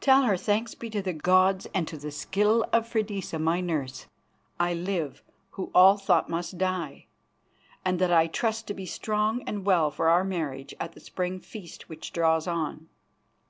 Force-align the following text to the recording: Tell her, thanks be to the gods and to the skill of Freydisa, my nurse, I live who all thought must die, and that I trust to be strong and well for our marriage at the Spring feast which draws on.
Tell 0.00 0.22
her, 0.22 0.38
thanks 0.38 0.74
be 0.74 0.88
to 0.88 1.02
the 1.02 1.12
gods 1.12 1.66
and 1.74 1.86
to 1.86 1.98
the 1.98 2.10
skill 2.10 2.64
of 2.72 2.88
Freydisa, 2.88 3.38
my 3.38 3.60
nurse, 3.60 4.06
I 4.58 4.72
live 4.72 5.22
who 5.50 5.70
all 5.74 5.98
thought 5.98 6.30
must 6.30 6.56
die, 6.56 7.08
and 7.84 7.98
that 7.98 8.10
I 8.10 8.26
trust 8.26 8.66
to 8.68 8.72
be 8.74 8.86
strong 8.86 9.42
and 9.42 9.66
well 9.66 9.90
for 9.90 10.08
our 10.08 10.24
marriage 10.24 10.72
at 10.80 10.92
the 10.92 11.00
Spring 11.00 11.40
feast 11.40 11.90
which 11.90 12.14
draws 12.14 12.46
on. 12.46 12.88